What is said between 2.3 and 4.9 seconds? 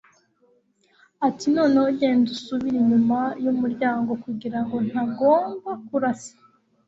usubire inyuma y'umuryango kugirango